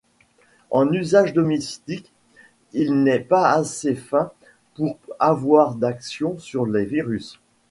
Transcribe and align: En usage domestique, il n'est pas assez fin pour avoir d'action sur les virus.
En 0.71 0.91
usage 0.93 1.31
domestique, 1.31 2.11
il 2.73 3.03
n'est 3.03 3.19
pas 3.19 3.51
assez 3.51 3.93
fin 3.93 4.31
pour 4.73 4.97
avoir 5.19 5.75
d'action 5.75 6.39
sur 6.39 6.65
les 6.65 6.85
virus. 6.85 7.39